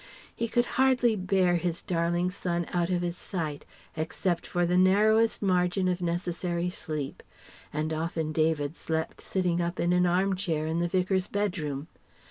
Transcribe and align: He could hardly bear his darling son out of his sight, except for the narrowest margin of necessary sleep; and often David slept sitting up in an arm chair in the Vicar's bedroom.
He 0.35 0.47
could 0.47 0.65
hardly 0.81 1.15
bear 1.15 1.57
his 1.57 1.83
darling 1.83 2.31
son 2.31 2.65
out 2.73 2.89
of 2.89 3.03
his 3.03 3.15
sight, 3.15 3.65
except 3.95 4.47
for 4.47 4.65
the 4.65 4.75
narrowest 4.75 5.43
margin 5.43 5.87
of 5.87 6.01
necessary 6.01 6.71
sleep; 6.71 7.21
and 7.71 7.93
often 7.93 8.31
David 8.31 8.75
slept 8.75 9.21
sitting 9.21 9.61
up 9.61 9.79
in 9.79 9.93
an 9.93 10.07
arm 10.07 10.35
chair 10.35 10.65
in 10.65 10.79
the 10.79 10.87
Vicar's 10.87 11.27
bedroom. 11.27 11.87